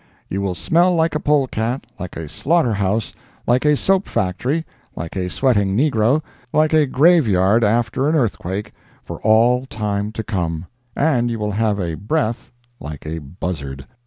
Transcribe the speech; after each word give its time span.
You 0.29 0.41
will 0.41 0.55
smell 0.55 0.95
like 0.95 1.13
a 1.13 1.19
polecat, 1.19 1.85
like 1.99 2.17
a 2.17 2.27
slaughter 2.27 2.73
house, 2.73 3.13
like 3.45 3.65
a 3.65 3.75
soap 3.77 4.07
factory, 4.09 4.65
like 4.95 5.15
a 5.15 5.29
sweating 5.29 5.77
negro, 5.77 6.23
like 6.51 6.73
a 6.73 6.87
graveyard 6.87 7.63
after 7.63 8.09
an 8.09 8.15
earthquake—for 8.15 9.21
all 9.21 9.67
time 9.67 10.11
to 10.13 10.23
come—and 10.23 11.29
you 11.29 11.37
will 11.37 11.51
have 11.51 11.79
a 11.79 11.93
breath 11.93 12.51
like 12.79 13.05
a 13.05 13.19
buzzard. 13.19 13.85